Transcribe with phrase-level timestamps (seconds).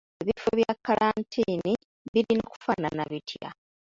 [0.21, 1.73] Ebifo bya kkalantiini
[2.11, 3.49] birina kufaanana bitya?